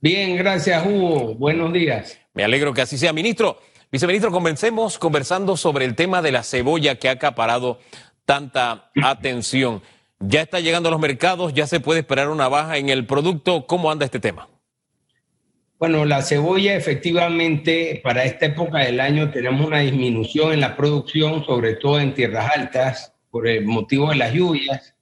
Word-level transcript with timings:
Bien, 0.00 0.36
gracias 0.36 0.86
Hugo. 0.86 1.34
Buenos 1.34 1.72
días. 1.72 2.20
Me 2.32 2.44
alegro 2.44 2.72
que 2.72 2.82
así 2.82 2.96
sea. 2.96 3.12
Ministro, 3.12 3.58
viceministro, 3.90 4.30
comencemos 4.30 4.96
conversando 4.96 5.56
sobre 5.56 5.84
el 5.86 5.96
tema 5.96 6.22
de 6.22 6.30
la 6.30 6.44
cebolla 6.44 6.94
que 6.96 7.08
ha 7.08 7.12
acaparado 7.12 7.80
tanta 8.24 8.92
atención. 9.02 9.82
Ya 10.20 10.42
está 10.42 10.60
llegando 10.60 10.88
a 10.88 10.92
los 10.92 11.00
mercados, 11.00 11.52
ya 11.52 11.66
se 11.66 11.80
puede 11.80 12.00
esperar 12.00 12.28
una 12.28 12.48
baja 12.48 12.76
en 12.76 12.90
el 12.90 13.06
producto. 13.06 13.66
¿Cómo 13.66 13.90
anda 13.90 14.04
este 14.04 14.20
tema? 14.20 14.48
Bueno, 15.80 16.04
la 16.04 16.22
cebolla 16.22 16.76
efectivamente 16.76 18.00
para 18.02 18.24
esta 18.24 18.46
época 18.46 18.78
del 18.78 19.00
año 19.00 19.30
tenemos 19.30 19.66
una 19.66 19.80
disminución 19.80 20.52
en 20.52 20.60
la 20.60 20.76
producción, 20.76 21.44
sobre 21.44 21.74
todo 21.74 21.98
en 21.98 22.14
tierras 22.14 22.50
altas, 22.54 23.14
por 23.30 23.48
el 23.48 23.64
motivo 23.64 24.10
de 24.10 24.16
las 24.16 24.32
lluvias. 24.32 24.94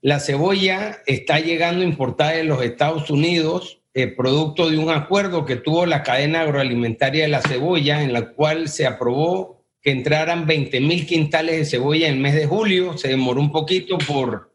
La 0.00 0.18
cebolla 0.18 0.98
está 1.06 1.38
llegando 1.38 1.84
importada 1.84 2.32
de 2.32 2.44
los 2.44 2.62
Estados 2.62 3.10
Unidos, 3.10 3.77
eh, 3.94 4.06
producto 4.08 4.70
de 4.70 4.78
un 4.78 4.90
acuerdo 4.90 5.44
que 5.44 5.56
tuvo 5.56 5.86
la 5.86 6.02
cadena 6.02 6.42
agroalimentaria 6.42 7.24
de 7.24 7.28
la 7.28 7.42
cebolla, 7.42 8.02
en 8.02 8.12
la 8.12 8.30
cual 8.32 8.68
se 8.68 8.86
aprobó 8.86 9.64
que 9.80 9.90
entraran 9.90 10.46
20 10.46 10.80
mil 10.80 11.06
quintales 11.06 11.58
de 11.58 11.64
cebolla 11.64 12.08
en 12.08 12.14
el 12.14 12.20
mes 12.20 12.34
de 12.34 12.46
julio. 12.46 12.96
Se 12.98 13.08
demoró 13.08 13.40
un 13.40 13.52
poquito 13.52 13.98
por, 13.98 14.52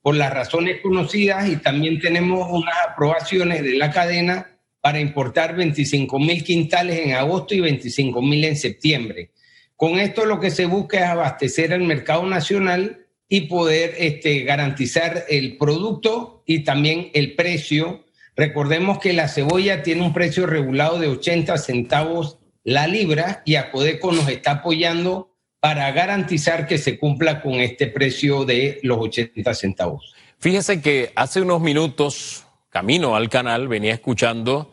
por 0.00 0.16
las 0.16 0.32
razones 0.32 0.80
conocidas 0.80 1.48
y 1.48 1.56
también 1.56 2.00
tenemos 2.00 2.48
unas 2.50 2.74
aprobaciones 2.88 3.62
de 3.62 3.74
la 3.74 3.90
cadena 3.90 4.48
para 4.80 4.98
importar 4.98 5.54
25 5.54 6.18
mil 6.18 6.42
quintales 6.42 6.98
en 6.98 7.14
agosto 7.14 7.54
y 7.54 7.60
25 7.60 8.20
mil 8.20 8.44
en 8.44 8.56
septiembre. 8.56 9.30
Con 9.76 9.98
esto 9.98 10.26
lo 10.26 10.40
que 10.40 10.50
se 10.50 10.66
busca 10.66 10.98
es 10.98 11.04
abastecer 11.04 11.72
al 11.72 11.82
mercado 11.82 12.26
nacional 12.26 13.06
y 13.28 13.42
poder 13.42 13.94
este, 13.98 14.40
garantizar 14.40 15.24
el 15.28 15.56
producto 15.56 16.42
y 16.46 16.64
también 16.64 17.10
el 17.14 17.34
precio. 17.34 18.04
Recordemos 18.36 18.98
que 18.98 19.12
la 19.12 19.28
cebolla 19.28 19.82
tiene 19.82 20.02
un 20.02 20.12
precio 20.12 20.46
regulado 20.46 20.98
de 20.98 21.08
80 21.08 21.56
centavos 21.58 22.38
la 22.64 22.86
libra 22.86 23.42
y 23.44 23.56
Acodeco 23.56 24.12
nos 24.12 24.28
está 24.28 24.52
apoyando 24.52 25.30
para 25.60 25.90
garantizar 25.92 26.66
que 26.66 26.78
se 26.78 26.98
cumpla 26.98 27.40
con 27.40 27.54
este 27.54 27.86
precio 27.86 28.44
de 28.44 28.78
los 28.82 28.98
80 28.98 29.54
centavos. 29.54 30.14
Fíjese 30.38 30.80
que 30.80 31.12
hace 31.14 31.40
unos 31.40 31.60
minutos 31.60 32.46
camino 32.72 33.14
al 33.14 33.28
canal, 33.28 33.68
venía 33.68 33.92
escuchando 33.92 34.72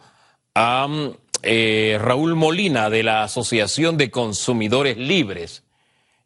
a 0.56 0.88
eh, 1.44 1.98
Raúl 2.00 2.36
Molina 2.36 2.90
de 2.90 3.04
la 3.04 3.24
Asociación 3.24 3.98
de 3.98 4.10
Consumidores 4.10 4.98
Libres. 4.98 5.64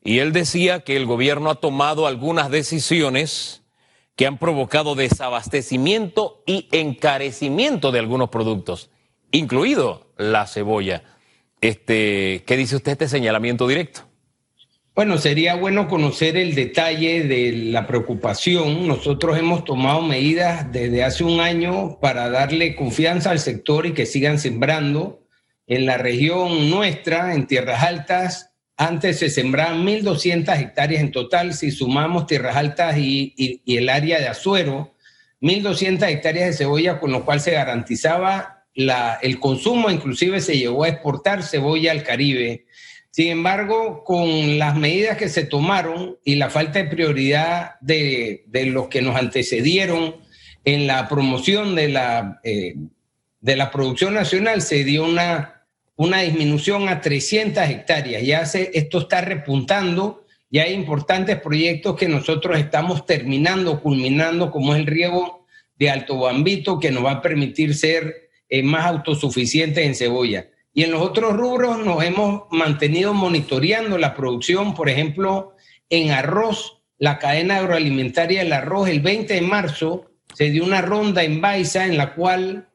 Y 0.04 0.20
él 0.20 0.34
decía 0.34 0.82
que 0.82 0.96
el 0.96 1.08
gobierno 1.08 1.50
ha 1.50 1.56
tomado 1.56 2.06
algunas 2.06 2.52
decisiones 2.52 3.63
que 4.16 4.28
han 4.28 4.38
provocado 4.38 4.96
desabastecimiento 4.96 6.44
y 6.46 6.68
encarecimiento 6.72 7.92
de 7.92 8.00
algunos 8.00 8.30
productos, 8.30 8.92
incluido 9.32 10.14
la 10.18 10.46
cebolla. 10.48 11.04
Este, 11.62 12.44
¿Qué 12.46 12.58
dice 12.58 12.76
usted 12.76 12.92
este 12.92 13.08
señalamiento 13.08 13.68
directo? 13.68 14.02
Bueno, 14.96 15.18
sería 15.18 15.56
bueno 15.56 15.88
conocer 15.88 16.38
el 16.38 16.54
detalle 16.54 17.24
de 17.24 17.52
la 17.72 17.88
preocupación. 17.88 18.88
Nosotros 18.88 19.40
hemos 19.40 19.66
tomado 19.66 20.02
medidas 20.02 20.72
desde 20.72 21.04
hace 21.04 21.24
un 21.24 21.40
año 21.40 21.98
para 22.00 22.30
darle 22.30 22.76
confianza 22.76 23.32
al 23.32 23.40
sector 23.40 23.88
y 23.88 23.94
que 23.94 24.06
sigan 24.06 24.38
sembrando. 24.38 25.26
En 25.66 25.88
la 25.88 25.98
región 25.98 26.70
nuestra, 26.70 27.34
en 27.34 27.48
Tierras 27.48 27.82
Altas, 27.82 28.53
antes 28.78 29.20
se 29.20 29.30
sembraban 29.30 29.86
1.200 29.86 30.60
hectáreas 30.60 31.02
en 31.02 31.12
total. 31.12 31.54
Si 31.54 31.72
sumamos 31.72 32.28
Tierras 32.28 32.56
Altas 32.56 32.98
y, 32.98 33.62
el 33.66 33.90
área 33.90 34.20
de 34.20 34.28
Azuero, 34.28 34.96
1.200 35.42 36.10
hectáreas 36.10 36.48
de 36.48 36.54
cebolla, 36.54 37.00
con 37.00 37.12
lo 37.12 37.26
cual 37.26 37.40
se 37.40 37.52
garantizaba 37.52 38.66
la, 38.74 39.20
el 39.22 39.40
consumo, 39.40 39.90
inclusive 39.90 40.42
se 40.42 40.58
llegó 40.58 40.84
a 40.84 40.90
exportar 40.90 41.44
cebolla 41.44 41.92
al 41.92 42.04
Caribe 42.04 42.66
sin 43.14 43.28
embargo, 43.28 44.04
con 44.04 44.58
las 44.58 44.76
medidas 44.76 45.18
que 45.18 45.30
se 45.30 45.46
tomaron 45.46 46.18
y 46.26 46.34
la 46.34 46.50
falta 46.50 46.80
de 46.80 46.90
prioridad 46.90 47.76
de, 47.80 48.44
los 48.72 48.88
que 48.88 49.04
nos 49.04 49.16
antecedieron 49.16 50.16
en 50.66 50.88
la 50.88 51.08
promoción 51.08 51.76
de 51.76 51.90
la, 51.90 52.40
eh, 52.44 52.74
de 53.40 53.56
la 53.56 53.70
producción 53.70 54.16
nacional, 54.16 54.64
se 54.64 54.84
dio 54.84 55.06
una, 55.06 55.63
una 55.96 56.22
disminución 56.22 56.90
a 56.90 57.02
300 57.02 57.70
hectáreas. 57.70 58.24
Ya 58.24 58.46
se, 58.46 58.72
esto 58.74 59.00
está 59.00 59.22
repuntando 59.22 60.26
y 60.50 60.60
hay 60.60 60.74
importantes 60.74 61.40
proyectos 61.40 61.96
que 61.96 62.08
nosotros 62.08 62.58
estamos 62.58 63.06
terminando, 63.06 63.82
culminando, 63.82 64.52
como 64.52 64.74
es 64.74 64.80
el 64.80 64.88
riego 64.88 65.46
de 65.78 65.90
Alto 65.90 66.20
Bambito, 66.20 66.80
que 66.80 66.92
nos 66.92 67.06
va 67.06 67.14
a 67.14 67.22
permitir 67.22 67.76
ser 67.76 68.30
eh, 68.50 68.62
más 68.64 68.86
autosuficientes 68.86 69.86
en 69.86 69.96
cebolla. 69.96 70.50
Y 70.74 70.84
en 70.84 70.92
los 70.92 71.02
otros 71.02 71.34
rubros 71.34 71.80
nos 71.80 72.04
hemos 72.04 72.44
mantenido 72.52 73.14
monitoreando 73.14 73.98
la 73.98 74.16
producción, 74.16 74.74
por 74.74 74.90
ejemplo, 74.90 75.56
en 75.90 76.12
arroz, 76.12 76.82
la 76.98 77.20
cadena 77.20 77.58
agroalimentaria 77.58 78.44
del 78.44 78.54
arroz, 78.54 78.90
el 78.90 79.02
20 79.02 79.34
de 79.34 79.42
marzo 79.42 80.12
se 80.34 80.50
dio 80.50 80.64
una 80.64 80.82
ronda 80.82 81.24
en 81.24 81.42
Baiza 81.42 81.86
en 81.86 81.98
la 81.98 82.14
cual 82.16 82.70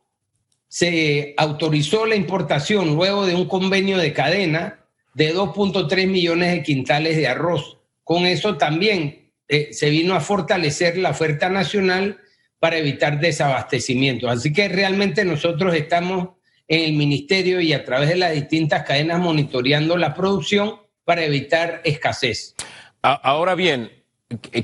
se 0.68 1.34
autorizó 1.36 2.06
la 2.06 2.14
importación 2.14 2.94
luego 2.94 3.26
de 3.26 3.34
un 3.34 3.46
convenio 3.46 3.98
de 3.98 4.12
cadena 4.12 4.84
de 5.14 5.34
2.3 5.34 6.06
millones 6.06 6.52
de 6.52 6.62
quintales 6.62 7.16
de 7.16 7.26
arroz. 7.26 7.78
Con 8.04 8.26
eso 8.26 8.56
también 8.56 9.32
eh, 9.48 9.70
se 9.72 9.90
vino 9.90 10.14
a 10.14 10.20
fortalecer 10.20 10.98
la 10.98 11.10
oferta 11.10 11.48
nacional 11.48 12.18
para 12.58 12.78
evitar 12.78 13.18
desabastecimiento. 13.18 14.28
Así 14.28 14.52
que 14.52 14.68
realmente 14.68 15.24
nosotros 15.24 15.74
estamos 15.74 16.30
en 16.68 16.84
el 16.84 16.92
ministerio 16.92 17.60
y 17.60 17.72
a 17.72 17.84
través 17.84 18.10
de 18.10 18.16
las 18.16 18.32
distintas 18.32 18.84
cadenas 18.84 19.18
monitoreando 19.20 19.96
la 19.96 20.14
producción 20.14 20.76
para 21.04 21.24
evitar 21.24 21.80
escasez. 21.84 22.54
Ahora 23.00 23.54
bien, 23.54 23.90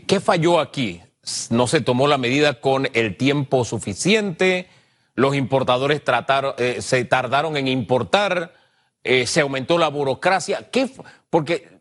¿qué 0.07 0.21
falló 0.21 0.61
aquí? 0.61 1.01
¿No 1.49 1.67
se 1.67 1.81
tomó 1.81 2.07
la 2.07 2.19
medida 2.19 2.61
con 2.61 2.89
el 2.93 3.17
tiempo 3.17 3.65
suficiente? 3.65 4.67
¿Los 5.15 5.35
importadores 5.37 6.03
trataron, 6.03 6.55
eh, 6.59 6.81
se 6.81 7.05
tardaron 7.05 7.57
en 7.57 7.69
importar? 7.69 8.55
Eh, 9.03 9.27
¿Se 9.27 9.41
aumentó 9.41 9.79
la 9.79 9.89
burocracia? 9.89 10.71
¿Qué? 10.71 10.91
Porque 11.31 11.81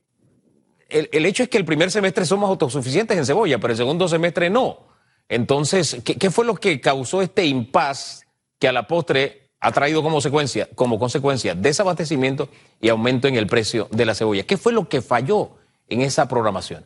el, 0.90 1.26
hecho 1.26 1.44
es 1.44 1.50
que 1.50 1.58
el 1.58 1.66
primer 1.66 1.90
semestre 1.90 2.26
somos 2.26 2.50
autosuficientes 2.50 3.18
en 3.18 3.26
cebolla, 3.26 3.58
pero 3.58 3.72
el 3.72 3.78
segundo 3.78 4.08
semestre 4.08 4.50
no. 4.50 4.88
Entonces, 5.30 6.02
¿qué, 6.04 6.16
qué 6.16 6.30
fue 6.30 6.46
lo 6.46 6.56
que 6.56 6.80
causó 6.80 7.22
este 7.22 7.46
impas 7.46 8.28
que 8.60 8.68
a 8.68 8.72
la 8.72 8.88
postre 8.88 9.44
ha 9.64 9.72
traído 9.72 10.04
como 10.04 10.16
consecuencia, 10.16 10.68
como 10.76 11.00
consecuencia 11.00 11.56
desabastecimiento 11.56 12.50
y 12.82 12.90
aumento 12.90 13.30
en 13.30 13.36
el 13.38 13.48
precio 13.48 13.88
de 13.92 14.06
la 14.06 14.14
cebolla. 14.14 14.44
¿Qué 14.44 14.58
fue 14.58 14.74
lo 14.74 14.90
que 14.90 15.02
falló 15.02 15.52
en 15.88 16.02
esa 16.02 16.28
programación? 16.28 16.86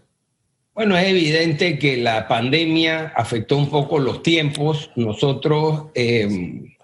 Bueno, 0.78 0.96
es 0.96 1.08
evidente 1.08 1.80
que 1.80 1.98
la 1.98 2.28
pandemia 2.28 3.12
afectó 3.16 3.58
un 3.58 3.70
poco 3.70 3.98
los 3.98 4.22
tiempos. 4.22 4.92
Nosotros, 4.96 5.88
em, 5.96 6.76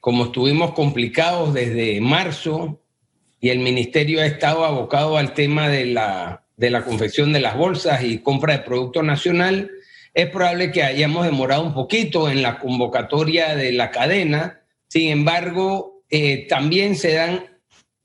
como 0.00 0.26
estuvimos 0.26 0.72
complicados 0.72 1.54
desde 1.54 1.98
marzo 2.02 2.78
y 3.40 3.48
el 3.48 3.58
ministerio 3.60 4.20
ha 4.20 4.26
estado 4.26 4.66
abocado 4.66 5.16
al 5.16 5.32
tema 5.32 5.68
de 5.70 5.86
la, 5.86 6.44
de 6.58 6.68
la 6.68 6.84
confección 6.84 7.32
de 7.32 7.40
las 7.40 7.56
bolsas 7.56 8.04
y 8.04 8.18
compra 8.18 8.52
de 8.52 8.64
producto 8.64 9.02
nacional, 9.02 9.70
es 10.12 10.28
probable 10.28 10.70
que 10.70 10.82
hayamos 10.82 11.24
demorado 11.24 11.62
un 11.62 11.72
poquito 11.72 12.28
en 12.28 12.42
la 12.42 12.58
convocatoria 12.58 13.56
de 13.56 13.72
la 13.72 13.90
cadena 13.90 14.62
sin 14.92 15.08
embargo, 15.08 16.04
eh, 16.10 16.46
también 16.48 16.96
se 16.96 17.14
dan 17.14 17.46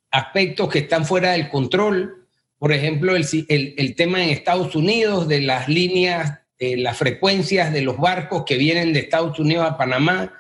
aspectos 0.09 0.69
que 0.69 0.79
están 0.79 1.03
fuera 1.03 1.33
del 1.33 1.49
control. 1.49 2.16
Por 2.59 2.72
ejemplo, 2.72 3.16
el, 3.16 3.95
tema 3.95 4.23
en 4.23 4.29
Estados 4.29 4.75
Unidos 4.75 5.28
de 5.28 5.41
las 5.41 5.69
líneas, 5.69 6.40
eh, 6.57 6.75
las 6.75 6.97
frecuencias 6.97 7.72
de 7.72 7.81
los 7.81 7.97
barcos 7.97 8.44
que 8.45 8.57
vienen 8.57 8.94
de 8.94 9.00
Estados 9.00 9.38
Unidos 9.40 9.68
a 9.69 9.78
Panamá, 9.78 10.34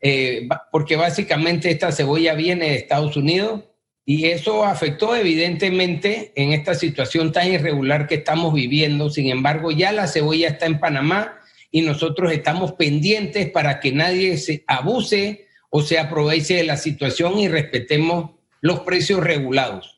eh, 0.00 0.48
porque 0.70 0.94
básicamente 0.94 1.70
esta 1.70 1.90
cebolla 1.90 2.34
viene 2.34 2.70
de 2.70 2.76
Estados 2.76 3.16
Unidos 3.16 3.64
y 4.04 4.26
eso 4.26 4.64
afectó 4.64 5.16
evidentemente 5.16 6.32
en 6.36 6.52
esta 6.52 6.74
situación 6.74 7.32
tan 7.32 7.52
irregular 7.52 8.06
que 8.06 8.14
estamos 8.14 8.54
viviendo. 8.54 9.10
Sin 9.10 9.28
embargo, 9.28 9.72
ya 9.72 9.90
la 9.90 10.06
cebolla 10.06 10.48
está 10.48 10.66
en 10.66 10.78
Panamá 10.78 11.40
y 11.72 11.82
nosotros 11.82 12.32
estamos 12.32 12.72
pendientes 12.72 13.50
para 13.50 13.80
que 13.80 13.92
nadie 13.92 14.38
se 14.38 14.64
abuse 14.68 15.46
o 15.70 15.82
se 15.82 15.98
aproveche 15.98 16.54
de 16.54 16.64
la 16.64 16.76
situación 16.76 17.38
y 17.38 17.48
respetemos 17.48 18.30
los 18.60 18.80
precios 18.80 19.20
regulados. 19.20 19.97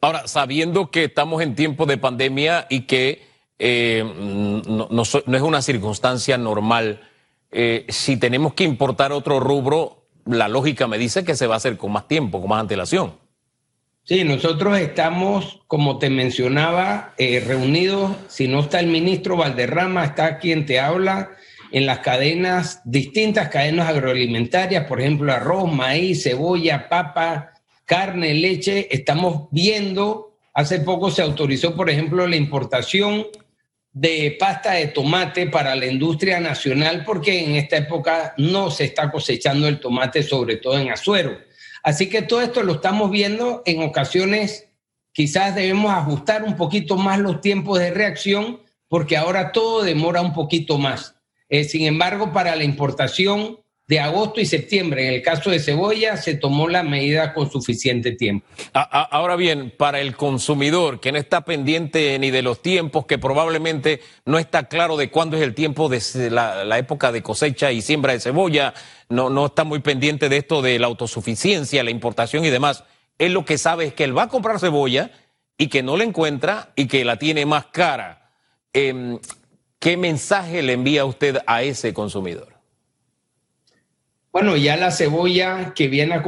Ahora, 0.00 0.28
sabiendo 0.28 0.90
que 0.90 1.04
estamos 1.04 1.42
en 1.42 1.54
tiempo 1.54 1.86
de 1.86 1.98
pandemia 1.98 2.66
y 2.70 2.82
que 2.82 3.26
eh, 3.58 4.04
no, 4.06 5.02
es 5.02 5.42
una 5.42 5.62
circunstancia 5.62 6.38
normal, 6.38 7.00
eh, 7.50 7.84
si 7.88 8.16
tenemos 8.16 8.54
que 8.54 8.64
importar 8.64 9.12
otro 9.12 9.40
rubro, 9.40 10.06
la 10.24 10.48
lógica 10.48 10.86
me 10.86 10.98
dice 10.98 11.24
que 11.24 11.34
se 11.34 11.46
va 11.46 11.54
a 11.54 11.56
hacer 11.56 11.76
con 11.76 11.92
más 11.92 12.06
tiempo, 12.06 12.40
con 12.40 12.50
más 12.50 12.60
antelación. 12.60 13.14
Sí, 14.04 14.24
nosotros 14.24 14.78
estamos, 14.78 15.60
como 15.66 15.98
te 15.98 16.08
mencionaba, 16.08 17.12
eh, 17.18 17.42
reunidos. 17.46 18.16
Si 18.28 18.48
no 18.48 18.60
está 18.60 18.80
el 18.80 18.86
ministro 18.86 19.36
Valderrama, 19.36 20.04
está 20.04 20.38
quien 20.38 20.64
te 20.64 20.80
habla 20.80 21.30
en 21.72 21.86
las 21.86 21.98
cadenas, 21.98 22.80
distintas 22.84 23.48
cadenas 23.48 23.88
agroalimentarias, 23.88 24.86
por 24.86 25.00
ejemplo, 25.00 25.32
arroz, 25.32 25.70
maíz, 25.70 26.22
cebolla, 26.22 26.88
papa, 26.88 27.52
carne, 27.88 28.34
leche. 28.34 28.86
Estamos 28.90 29.48
viendo, 29.50 30.36
hace 30.52 30.80
poco 30.80 31.10
se 31.10 31.22
autorizó, 31.22 31.74
por 31.74 31.88
ejemplo, 31.90 32.26
la 32.26 32.36
importación 32.36 33.26
de 33.92 34.36
pasta 34.38 34.72
de 34.72 34.88
tomate 34.88 35.46
para 35.46 35.74
la 35.74 35.86
industria 35.86 36.38
nacional 36.38 37.02
porque 37.04 37.42
en 37.42 37.56
esta 37.56 37.78
época 37.78 38.34
no 38.36 38.70
se 38.70 38.84
está 38.84 39.10
cosechando 39.10 39.66
el 39.66 39.80
tomate, 39.80 40.22
sobre 40.22 40.56
todo 40.56 40.78
en 40.78 40.92
Azuero. 40.92 41.38
Así 41.82 42.08
que 42.08 42.22
todo 42.22 42.42
esto 42.42 42.62
lo 42.62 42.74
estamos 42.74 43.10
viendo 43.10 43.62
en 43.64 43.82
ocasiones, 43.82 44.68
quizás 45.12 45.54
debemos 45.54 45.90
ajustar 45.90 46.44
un 46.44 46.56
poquito 46.56 46.96
más 46.96 47.18
los 47.18 47.40
tiempos 47.40 47.78
de 47.78 47.90
reacción 47.90 48.60
porque 48.88 49.16
ahora 49.16 49.50
todo 49.50 49.82
demora 49.82 50.20
un 50.20 50.34
poquito 50.34 50.78
más. 50.78 51.14
Eh, 51.48 51.64
sin 51.64 51.86
embargo, 51.86 52.32
para 52.32 52.54
la 52.54 52.64
importación 52.64 53.58
de 53.88 54.00
agosto 54.00 54.38
y 54.38 54.44
septiembre, 54.44 55.08
en 55.08 55.14
el 55.14 55.22
caso 55.22 55.48
de 55.48 55.58
cebolla, 55.58 56.18
se 56.18 56.34
tomó 56.34 56.68
la 56.68 56.82
medida 56.82 57.32
con 57.32 57.50
suficiente 57.50 58.12
tiempo. 58.12 58.46
Ahora 58.74 59.34
bien, 59.34 59.72
para 59.74 60.00
el 60.00 60.14
consumidor 60.14 61.00
que 61.00 61.10
no 61.10 61.16
está 61.16 61.40
pendiente 61.40 62.18
ni 62.18 62.30
de 62.30 62.42
los 62.42 62.60
tiempos, 62.60 63.06
que 63.06 63.16
probablemente 63.16 64.00
no 64.26 64.38
está 64.38 64.68
claro 64.68 64.98
de 64.98 65.10
cuándo 65.10 65.38
es 65.38 65.42
el 65.42 65.54
tiempo 65.54 65.88
de 65.88 66.30
la, 66.30 66.78
época 66.78 67.12
de 67.12 67.22
cosecha 67.22 67.72
y 67.72 67.80
siembra 67.80 68.12
de 68.12 68.20
cebolla, 68.20 68.74
no, 69.08 69.30
no 69.30 69.46
está 69.46 69.64
muy 69.64 69.78
pendiente 69.78 70.28
de 70.28 70.36
esto 70.36 70.60
de 70.60 70.78
la 70.78 70.86
autosuficiencia, 70.86 71.82
la 71.82 71.90
importación 71.90 72.44
y 72.44 72.50
demás, 72.50 72.84
él 73.16 73.32
lo 73.32 73.46
que 73.46 73.56
sabe 73.56 73.86
es 73.86 73.94
que 73.94 74.04
él 74.04 74.16
va 74.16 74.24
a 74.24 74.28
comprar 74.28 74.60
cebolla 74.60 75.12
y 75.56 75.68
que 75.68 75.82
no 75.82 75.96
la 75.96 76.04
encuentra 76.04 76.72
y 76.76 76.88
que 76.88 77.06
la 77.06 77.18
tiene 77.18 77.46
más 77.46 77.66
cara. 77.66 78.30
Em, 78.74 79.18
¿Qué 79.78 79.96
mensaje 79.96 80.62
le 80.62 80.74
envía 80.74 81.06
usted 81.06 81.38
a 81.46 81.62
ese 81.62 81.94
consumidor? 81.94 82.57
Bueno, 84.30 84.56
ya 84.56 84.76
la 84.76 84.90
cebolla 84.90 85.72
que 85.74 85.88
viene 85.88 86.14
a 86.14 86.22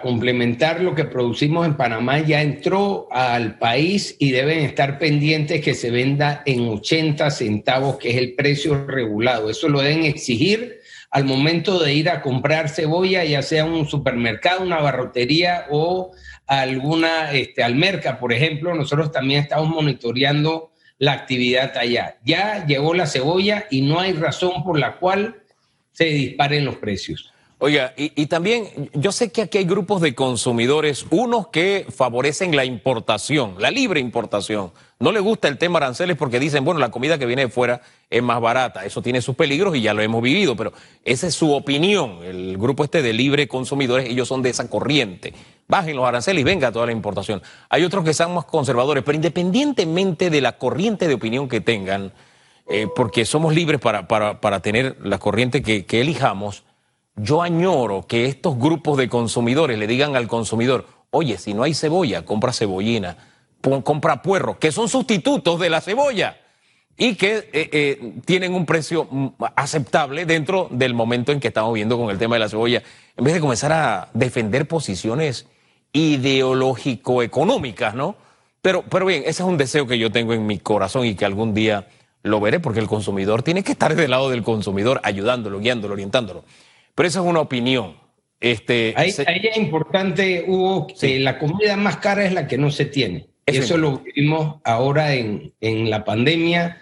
complementar, 0.00 0.80
lo 0.80 0.94
que 0.94 1.04
producimos 1.04 1.66
en 1.66 1.76
Panamá 1.76 2.20
ya 2.20 2.40
entró 2.40 3.06
al 3.12 3.58
país 3.58 4.16
y 4.18 4.30
deben 4.30 4.60
estar 4.60 4.98
pendientes 4.98 5.60
que 5.60 5.74
se 5.74 5.90
venda 5.90 6.42
en 6.46 6.66
80 6.66 7.30
centavos, 7.30 7.98
que 7.98 8.10
es 8.10 8.16
el 8.16 8.34
precio 8.34 8.86
regulado. 8.86 9.50
Eso 9.50 9.68
lo 9.68 9.82
deben 9.82 10.04
exigir 10.04 10.80
al 11.10 11.24
momento 11.24 11.78
de 11.78 11.92
ir 11.92 12.08
a 12.08 12.22
comprar 12.22 12.70
cebolla, 12.70 13.22
ya 13.24 13.42
sea 13.42 13.66
un 13.66 13.86
supermercado, 13.86 14.62
una 14.62 14.80
barrotería 14.80 15.66
o 15.70 16.12
alguna 16.46 17.30
este, 17.32 17.62
almerca, 17.62 18.18
por 18.18 18.32
ejemplo. 18.32 18.74
Nosotros 18.74 19.12
también 19.12 19.42
estamos 19.42 19.68
monitoreando 19.68 20.72
la 20.96 21.12
actividad 21.12 21.76
allá. 21.76 22.16
Ya 22.24 22.64
llegó 22.64 22.94
la 22.94 23.06
cebolla 23.06 23.66
y 23.70 23.82
no 23.82 24.00
hay 24.00 24.14
razón 24.14 24.64
por 24.64 24.78
la 24.78 24.96
cual 24.96 25.41
se 25.92 26.04
disparen 26.04 26.64
los 26.64 26.76
precios. 26.76 27.32
Oiga, 27.64 27.94
y, 27.96 28.26
también 28.26 28.90
yo 28.92 29.12
sé 29.12 29.30
que 29.30 29.42
aquí 29.42 29.58
hay 29.58 29.64
grupos 29.64 30.00
de 30.00 30.16
consumidores, 30.16 31.06
unos 31.10 31.46
que 31.46 31.86
favorecen 31.94 32.56
la 32.56 32.64
importación, 32.64 33.54
la 33.60 33.70
libre 33.70 34.00
importación. 34.00 34.72
No 34.98 35.12
les 35.12 35.22
gusta 35.22 35.46
el 35.46 35.58
tema 35.58 35.76
aranceles 35.76 36.16
porque 36.16 36.40
dicen, 36.40 36.64
bueno, 36.64 36.80
la 36.80 36.90
comida 36.90 37.18
que 37.18 37.26
viene 37.26 37.42
de 37.42 37.48
fuera 37.50 37.80
es 38.10 38.20
más 38.20 38.40
barata. 38.40 38.84
Eso 38.84 39.00
tiene 39.00 39.22
sus 39.22 39.36
peligros 39.36 39.76
y 39.76 39.80
ya 39.80 39.94
lo 39.94 40.02
hemos 40.02 40.20
vivido, 40.20 40.56
pero 40.56 40.72
esa 41.04 41.28
es 41.28 41.36
su 41.36 41.52
opinión. 41.52 42.18
El 42.24 42.58
grupo 42.58 42.82
este 42.82 43.00
de 43.00 43.12
libre 43.12 43.46
consumidores, 43.46 44.08
ellos 44.08 44.26
son 44.26 44.42
de 44.42 44.50
esa 44.50 44.68
corriente. 44.68 45.32
Bajen 45.68 45.94
los 45.94 46.04
aranceles 46.04 46.40
y 46.40 46.44
venga 46.44 46.72
toda 46.72 46.86
la 46.86 46.92
importación. 46.92 47.42
Hay 47.68 47.84
otros 47.84 48.04
que 48.04 48.12
son 48.12 48.34
más 48.34 48.46
conservadores, 48.46 49.04
pero 49.04 49.14
independientemente 49.14 50.30
de 50.30 50.40
la 50.40 50.58
corriente 50.58 51.06
de 51.06 51.14
opinión 51.14 51.48
que 51.48 51.60
tengan, 51.60 52.12
eh, 52.68 52.86
porque 52.94 53.24
somos 53.24 53.54
libres 53.54 53.80
para, 53.80 54.06
para, 54.06 54.60
tener 54.60 54.96
la 55.02 55.18
corriente 55.18 55.62
que, 55.62 56.00
elijamos, 56.00 56.64
yo 57.16 57.42
añoro 57.42 58.06
que 58.06 58.26
estos 58.26 58.58
grupos 58.58 58.98
de 58.98 59.08
consumidores 59.08 59.78
le 59.78 59.86
digan 59.86 60.16
al 60.16 60.28
consumidor, 60.28 60.86
oye, 61.10 61.38
si 61.38 61.54
no 61.54 61.62
hay 61.64 61.74
cebolla, 61.74 62.24
compra 62.24 62.52
cebollina, 62.52 63.16
compra 63.60 64.22
puerro, 64.22 64.58
que 64.58 64.72
son 64.72 64.88
sustitutos 64.88 65.60
de 65.60 65.70
la 65.70 65.80
cebolla 65.80 66.38
y 66.96 67.14
que 67.16 67.48
eh, 67.52 67.68
eh, 67.72 68.12
tienen 68.24 68.54
un 68.54 68.64
precio 68.64 69.08
mm, 69.10 69.28
aceptable 69.56 70.24
dentro 70.24 70.68
del 70.70 70.94
momento 70.94 71.32
en 71.32 71.40
que 71.40 71.48
estamos 71.48 71.74
viendo 71.74 71.98
con 71.98 72.10
el 72.10 72.18
tema 72.18 72.36
de 72.36 72.40
la 72.40 72.48
cebolla, 72.48 72.82
en 73.16 73.24
vez 73.24 73.34
de 73.34 73.40
comenzar 73.40 73.72
a 73.72 74.08
defender 74.14 74.68
posiciones 74.68 75.48
ideológico-económicas, 75.92 77.94
¿no? 77.94 78.16
Pero, 78.62 78.84
pero 78.88 79.04
bien, 79.06 79.22
ese 79.22 79.42
es 79.42 79.48
un 79.48 79.58
deseo 79.58 79.86
que 79.86 79.98
yo 79.98 80.12
tengo 80.12 80.32
en 80.32 80.46
mi 80.46 80.58
corazón 80.58 81.04
y 81.04 81.16
que 81.16 81.24
algún 81.24 81.54
día 81.54 81.88
lo 82.22 82.40
veré 82.40 82.60
porque 82.60 82.80
el 82.80 82.86
consumidor 82.86 83.42
tiene 83.42 83.62
que 83.62 83.72
estar 83.72 83.94
del 83.94 84.10
lado 84.10 84.30
del 84.30 84.42
consumidor, 84.42 85.00
ayudándolo, 85.02 85.60
guiándolo, 85.60 85.94
orientándolo. 85.94 86.44
Pero 86.94 87.08
esa 87.08 87.20
es 87.20 87.26
una 87.26 87.40
opinión. 87.40 87.96
Este, 88.40 88.94
ahí, 88.96 89.10
es 89.10 89.56
importante, 89.56 90.44
Hugo, 90.46 90.88
que 90.88 91.20
la 91.20 91.38
comida 91.38 91.76
más 91.76 91.98
cara 91.98 92.24
es 92.24 92.32
la 92.32 92.46
que 92.46 92.58
no 92.58 92.70
se 92.70 92.86
tiene. 92.86 93.26
Eso 93.46 93.76
lo 93.76 94.02
vimos 94.14 94.60
ahora 94.64 95.14
en, 95.14 95.52
en 95.60 95.90
la 95.90 96.04
pandemia. 96.04 96.80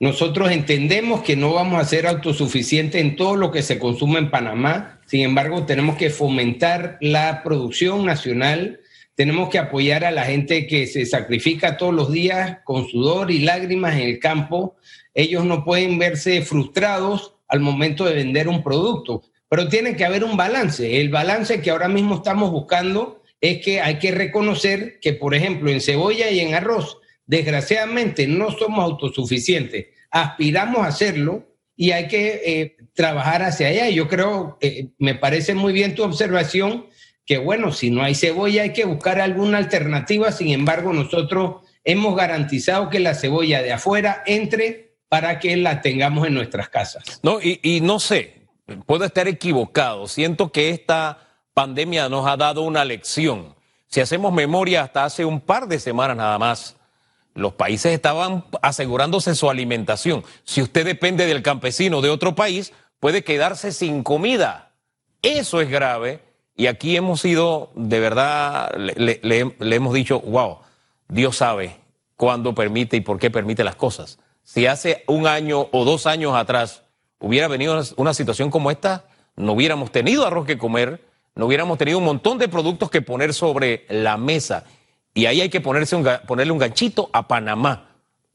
Nosotros 0.00 0.50
entendemos 0.50 1.22
que 1.22 1.36
no 1.36 1.52
vamos 1.52 1.80
a 1.80 1.84
ser 1.84 2.06
autosuficientes 2.06 3.00
en 3.00 3.16
todo 3.16 3.36
lo 3.36 3.50
que 3.50 3.62
se 3.62 3.78
consume 3.78 4.18
en 4.18 4.30
Panamá. 4.30 5.00
Sin 5.06 5.22
embargo, 5.22 5.64
tenemos 5.66 5.96
que 5.96 6.10
fomentar 6.10 6.98
la 7.00 7.42
producción 7.42 8.04
nacional 8.04 8.80
tenemos 9.14 9.48
que 9.48 9.58
apoyar 9.58 10.04
a 10.04 10.10
la 10.10 10.24
gente 10.24 10.66
que 10.66 10.86
se 10.86 11.06
sacrifica 11.06 11.76
todos 11.76 11.94
los 11.94 12.10
días 12.10 12.58
con 12.64 12.88
sudor 12.88 13.30
y 13.30 13.40
lágrimas 13.40 13.94
en 13.94 14.00
el 14.00 14.18
campo. 14.18 14.76
Ellos 15.14 15.44
no 15.44 15.64
pueden 15.64 15.98
verse 15.98 16.42
frustrados 16.42 17.36
al 17.48 17.60
momento 17.60 18.04
de 18.04 18.14
vender 18.14 18.48
un 18.48 18.62
producto, 18.62 19.22
pero 19.48 19.68
tiene 19.68 19.94
que 19.96 20.04
haber 20.04 20.24
un 20.24 20.36
balance. 20.36 21.00
El 21.00 21.10
balance 21.10 21.60
que 21.60 21.70
ahora 21.70 21.88
mismo 21.88 22.16
estamos 22.16 22.50
buscando 22.50 23.22
es 23.40 23.62
que 23.62 23.80
hay 23.80 23.98
que 23.98 24.10
reconocer 24.10 24.98
que, 25.00 25.12
por 25.12 25.34
ejemplo, 25.34 25.70
en 25.70 25.80
cebolla 25.80 26.30
y 26.30 26.40
en 26.40 26.54
arroz, 26.54 26.98
desgraciadamente 27.26 28.26
no 28.26 28.50
somos 28.50 28.84
autosuficientes. 28.84 29.86
Aspiramos 30.10 30.78
a 30.78 30.88
hacerlo 30.88 31.54
y 31.76 31.90
hay 31.92 32.08
que 32.08 32.40
eh, 32.44 32.76
trabajar 32.94 33.42
hacia 33.42 33.68
allá. 33.68 33.88
Yo 33.90 34.08
creo, 34.08 34.58
eh, 34.60 34.88
me 34.98 35.14
parece 35.14 35.54
muy 35.54 35.72
bien 35.72 35.94
tu 35.94 36.02
observación 36.02 36.86
que 37.26 37.38
bueno, 37.38 37.72
si 37.72 37.90
no 37.90 38.02
hay 38.02 38.14
cebolla 38.14 38.62
hay 38.62 38.72
que 38.72 38.84
buscar 38.84 39.20
alguna 39.20 39.58
alternativa, 39.58 40.30
sin 40.32 40.48
embargo 40.48 40.92
nosotros 40.92 41.62
hemos 41.84 42.16
garantizado 42.16 42.90
que 42.90 43.00
la 43.00 43.14
cebolla 43.14 43.62
de 43.62 43.72
afuera 43.72 44.22
entre 44.26 44.96
para 45.08 45.38
que 45.38 45.56
la 45.56 45.80
tengamos 45.80 46.26
en 46.26 46.34
nuestras 46.34 46.68
casas. 46.68 47.20
No, 47.22 47.38
y, 47.40 47.80
no 47.82 48.00
sé, 48.00 48.46
puedo 48.86 49.04
estar 49.04 49.28
equivocado, 49.28 50.08
siento 50.08 50.50
que 50.50 50.70
esta 50.70 51.20
pandemia 51.54 52.08
nos 52.08 52.26
ha 52.26 52.36
dado 52.36 52.62
una 52.62 52.84
lección. 52.84 53.54
Si 53.86 54.00
hacemos 54.00 54.32
memoria, 54.32 54.82
hasta 54.82 55.04
hace 55.04 55.24
un 55.24 55.40
par 55.40 55.68
de 55.68 55.78
semanas 55.78 56.16
nada 56.16 56.36
más, 56.38 56.76
los 57.34 57.54
países 57.54 57.92
estaban 57.92 58.44
asegurándose 58.60 59.34
su 59.34 59.48
alimentación. 59.48 60.24
Si 60.44 60.62
usted 60.62 60.84
depende 60.84 61.26
del 61.26 61.42
campesino 61.42 62.00
de 62.00 62.10
otro 62.10 62.34
país, 62.34 62.72
puede 62.98 63.22
quedarse 63.22 63.72
sin 63.72 64.02
comida. 64.02 64.72
Eso 65.22 65.60
es 65.60 65.70
grave 65.70 66.20
y 66.56 66.68
aquí 66.68 66.96
hemos 66.96 67.20
sido, 67.20 67.72
de 67.74 67.98
verdad, 67.98 68.72
le, 68.76 69.54
hemos 69.60 69.94
dicho, 69.94 70.20
wow, 70.20 70.58
Dios 71.08 71.36
sabe 71.36 71.76
cuándo 72.16 72.54
permite 72.54 72.96
y 72.96 73.00
por 73.00 73.18
qué 73.18 73.30
permite 73.30 73.64
las 73.64 73.74
cosas. 73.74 74.20
Si 74.44 74.66
hace 74.66 75.02
un 75.08 75.26
año 75.26 75.66
o 75.72 75.84
dos 75.84 76.06
años 76.06 76.34
atrás 76.34 76.84
hubiera 77.18 77.48
venido 77.48 77.82
una 77.96 78.14
situación 78.14 78.50
como 78.50 78.70
esta, 78.70 79.06
no 79.34 79.52
hubiéramos 79.52 79.90
tenido 79.90 80.26
arroz 80.26 80.46
que 80.46 80.58
comer, 80.58 81.04
no 81.34 81.46
hubiéramos 81.46 81.76
tenido 81.76 81.98
un 81.98 82.04
montón 82.04 82.38
de 82.38 82.46
productos 82.46 82.88
que 82.88 83.02
poner 83.02 83.34
sobre 83.34 83.84
la 83.88 84.16
mesa. 84.16 84.64
Y 85.12 85.26
ahí 85.26 85.40
hay 85.40 85.48
que 85.48 85.60
ponerse 85.60 85.96
un, 85.96 86.08
ponerle 86.26 86.52
un 86.52 86.58
ganchito 86.58 87.10
a 87.12 87.26
Panamá. 87.26 87.88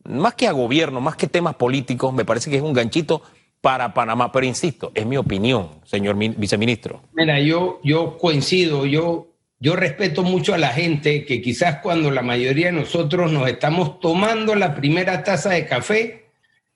Más 0.03 0.33
que 0.33 0.47
a 0.47 0.51
gobierno, 0.51 0.99
más 0.99 1.15
que 1.15 1.27
temas 1.27 1.55
políticos, 1.55 2.13
me 2.13 2.25
parece 2.25 2.49
que 2.49 2.57
es 2.57 2.63
un 2.63 2.73
ganchito 2.73 3.21
para 3.61 3.93
Panamá. 3.93 4.31
Pero 4.31 4.45
insisto, 4.45 4.91
es 4.95 5.05
mi 5.05 5.17
opinión, 5.17 5.69
señor 5.83 6.15
viceministro. 6.17 7.01
Mira, 7.13 7.39
yo, 7.39 7.79
yo 7.83 8.17
coincido, 8.17 8.85
yo, 8.85 9.27
yo 9.59 9.75
respeto 9.75 10.23
mucho 10.23 10.53
a 10.53 10.57
la 10.57 10.69
gente 10.69 11.25
que 11.25 11.41
quizás 11.41 11.79
cuando 11.81 12.11
la 12.11 12.21
mayoría 12.21 12.67
de 12.67 12.73
nosotros 12.73 13.31
nos 13.31 13.47
estamos 13.49 13.99
tomando 13.99 14.55
la 14.55 14.75
primera 14.75 15.23
taza 15.23 15.49
de 15.49 15.65
café, 15.65 16.25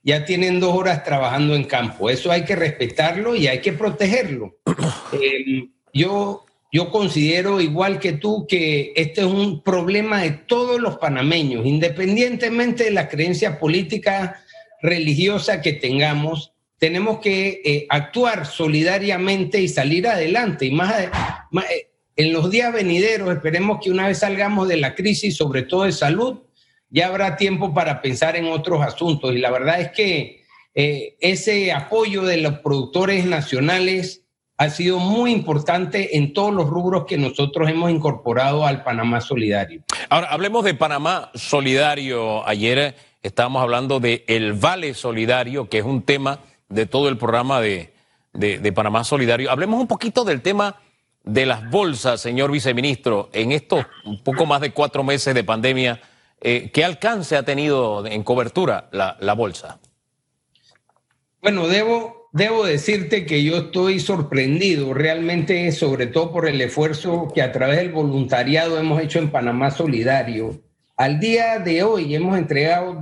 ya 0.04 0.26
tienen 0.26 0.60
dos 0.60 0.76
horas 0.76 1.04
trabajando 1.04 1.56
en 1.56 1.64
campo. 1.64 2.10
Eso 2.10 2.32
hay 2.32 2.44
que 2.44 2.56
respetarlo 2.56 3.36
y 3.36 3.48
hay 3.48 3.60
que 3.60 3.74
protegerlo. 3.74 4.58
Em, 5.14 5.70
yo, 5.94 6.44
yo 6.72 6.90
considero, 6.90 7.62
igual 7.62 8.00
que 8.00 8.14
tú, 8.14 8.46
que 8.48 8.94
este 8.96 9.22
es 9.22 9.28
un 9.28 9.62
problema 9.62 10.24
de 10.24 10.32
todos 10.32 10.82
los 10.82 10.98
panameños, 10.98 11.66
independientemente 11.66 12.86
de 12.86 12.92
la 12.92 13.08
creencia 13.08 13.60
política 13.60 14.42
religiosa 14.82 15.62
que 15.62 15.74
tengamos 15.74 16.53
tenemos 16.78 17.20
que 17.20 17.62
eh, 17.64 17.86
actuar 17.90 18.46
solidariamente 18.46 19.62
y 19.62 19.68
salir 19.68 20.08
adelante. 20.08 20.66
Y 20.66 20.72
más, 20.72 20.94
eh, 21.00 21.10
en 22.16 22.34
los 22.34 22.52
días 22.52 22.74
venideros, 22.74 23.34
esperemos 23.34 23.80
que 23.82 23.90
una 23.90 24.08
vez 24.08 24.20
salgamos 24.20 24.68
de 24.68 24.78
la 24.78 24.94
crisis, 24.94 25.36
sobre 25.36 25.64
todo 25.64 25.84
de 25.84 25.92
salud, 25.92 26.40
ya 26.90 27.08
habrá 27.08 27.38
tiempo 27.38 27.74
para 27.74 28.02
pensar 28.02 28.36
en 28.36 28.46
otros 28.46 28.82
asuntos. 28.82 29.34
Y 29.34 29.40
la 29.40 29.50
verdad 29.50 29.82
es 29.82 29.92
que 29.92 30.44
eh, 30.76 31.16
ese 31.22 31.72
apoyo 31.72 32.24
de 32.24 32.38
los 32.38 32.60
productores 32.60 33.26
nacionales 33.26 34.22
ha 34.58 34.70
sido 34.70 35.00
muy 35.00 35.32
importante 35.32 36.18
en 36.18 36.34
todos 36.34 36.54
los 36.54 36.70
rubros 36.70 37.06
que 37.06 37.18
nosotros 37.18 37.70
hemos 37.70 37.92
incorporado 37.92 38.66
al 38.66 38.84
Panamá 38.84 39.20
Solidario. 39.22 39.82
Ahora, 40.10 40.28
hablemos 40.28 40.64
de 40.64 40.76
Panamá 40.76 41.32
Solidario. 41.34 42.48
Ayer 42.48 42.96
estábamos 43.24 43.64
hablando 43.64 44.00
de 44.00 44.24
Vale 44.56 44.94
Solidario, 44.94 45.68
que 45.68 45.80
es 45.80 45.86
un 45.86 46.04
tema 46.04 46.40
de 46.74 46.86
todo 46.86 47.08
el 47.10 47.18
programa 47.18 47.62
de, 47.62 47.94
de, 48.34 48.72
Panamá 48.74 49.04
Solidario. 49.04 49.52
Hablemos 49.52 49.80
un 49.80 49.88
poquito 49.88 50.24
del 50.24 50.42
tema 50.42 50.82
de 51.24 51.46
las 51.46 51.70
bolsas, 51.70 52.20
señor 52.20 52.52
viceministro, 52.52 53.30
en 53.32 53.52
estos 53.52 53.86
un 54.06 54.24
poco 54.24 54.46
más 54.46 54.62
de 54.62 54.72
cuatro 54.72 55.04
meses 55.04 55.34
de 55.34 55.44
pandemia. 55.44 56.02
Eh, 56.42 56.72
¿Qué 56.74 56.84
alcance 56.84 57.38
ha 57.38 57.44
tenido 57.44 58.06
en 58.06 58.24
cobertura 58.24 58.90
la, 58.92 59.18
la 59.22 59.34
bolsa? 59.34 59.80
Bueno, 61.42 61.68
debo, 61.68 62.30
debo 62.34 62.66
decirte 62.66 63.26
que 63.26 63.44
yo 63.44 63.58
estoy 63.58 64.00
sorprendido 64.00 64.94
realmente, 64.94 65.72
sobre 65.72 66.08
todo 66.08 66.32
por 66.32 66.48
el 66.48 66.60
esfuerzo 66.60 67.32
que 67.34 67.42
a 67.42 67.52
través 67.52 67.78
del 67.78 67.92
voluntariado 67.92 68.78
hemos 68.78 69.02
hecho 69.02 69.20
en 69.20 69.32
Panamá 69.32 69.72
Solidario. 69.72 70.60
Al 70.98 71.20
día 71.20 71.60
de 71.60 71.84
hoy 71.84 72.16
hemos 72.16 72.38
entregado 72.38 73.02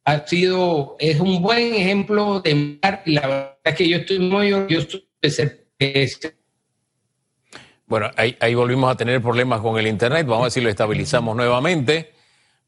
ha 0.03 0.27
sido, 0.27 0.97
es 0.99 1.19
un 1.19 1.41
buen 1.41 1.73
ejemplo 1.73 2.41
de 2.41 2.79
mar 2.81 3.01
y 3.05 3.13
la 3.13 3.21
verdad 3.21 3.57
es 3.63 3.75
que 3.75 3.87
yo 3.87 3.97
estoy 3.97 4.19
muy 4.19 4.51
orgulloso 4.51 4.99
de 5.21 5.29
ser. 5.29 5.67
Bueno, 7.85 8.11
ahí, 8.17 8.35
ahí 8.41 8.53
volvimos 8.53 8.91
a 8.91 8.97
tener 8.97 9.21
problemas 9.21 9.61
con 9.61 9.79
el 9.79 9.87
Internet, 9.87 10.27
vamos 10.27 10.41
a 10.41 10.45
ver 10.45 10.51
si 10.51 10.61
lo 10.61 10.69
estabilizamos 10.69 11.35
nuevamente, 11.35 12.11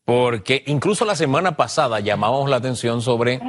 porque 0.05 0.63
incluso 0.67 1.05
la 1.05 1.15
semana 1.15 1.55
pasada 1.55 1.99
llamamos 1.99 2.49
la 2.49 2.57
atención 2.57 3.01
sobre 3.01 3.39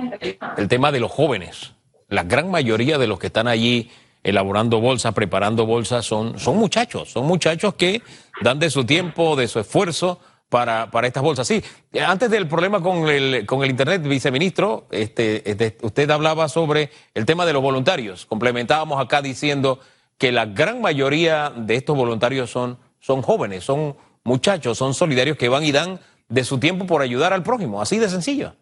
el 0.57 0.69
tema 0.69 0.93
de 0.93 1.01
los 1.01 1.11
jóvenes. 1.11 1.73
La 2.09 2.25
gran 2.25 2.51
mayoría 2.51 2.99
de 2.99 3.07
los 3.07 3.19
que 3.19 3.29
están 3.29 3.49
allí 3.49 3.91
elaborando 4.23 4.81
bolsas, 4.81 5.15
preparando 5.15 5.67
bolsas, 5.67 6.05
son, 6.05 6.39
son 6.39 6.57
muchachos, 6.57 7.11
son 7.11 7.27
muchachos 7.27 7.75
que 7.75 8.03
dan 8.43 8.59
de 8.59 8.71
su 8.71 8.85
tiempo, 8.85 9.35
de 9.35 9.49
su 9.49 9.59
esfuerzo 9.59 10.21
para, 10.49 10.91
para 10.91 11.07
estas 11.07 11.23
bolsas. 11.23 11.47
Sí, 11.47 11.63
antes 12.07 12.31
del 12.31 12.47
problema 12.47 12.81
con 12.81 13.09
el, 13.09 13.47
con 13.47 13.65
el 13.65 13.71
Internet, 13.71 14.03
viceministro, 14.03 14.87
este, 14.91 15.51
este, 15.51 15.79
usted 15.83 16.11
hablaba 16.11 16.49
sobre 16.49 16.91
el 17.15 17.25
tema 17.25 17.47
de 17.47 17.55
los 17.55 17.63
voluntarios. 17.63 18.27
Complementábamos 18.27 19.03
acá 19.03 19.23
diciendo 19.23 19.81
que 20.19 20.31
la 20.31 20.45
gran 20.47 20.81
mayoría 20.81 21.51
de 21.57 21.75
estos 21.75 21.97
voluntarios 21.97 22.51
son, 22.51 22.79
son 23.01 23.23
jóvenes, 23.23 23.65
son 23.65 23.97
muchachos, 24.25 24.79
son 24.79 24.95
solidarios 24.95 25.37
que 25.37 25.49
van 25.49 25.65
y 25.65 25.73
dan 25.73 25.99
de 26.33 26.45
su 26.45 26.59
tiempo 26.59 26.87
por 26.87 27.03
ayudar 27.03 27.33
al 27.33 27.43
prójimo, 27.43 27.81
así 27.81 27.99
de 27.99 28.09
sencillo. 28.09 28.55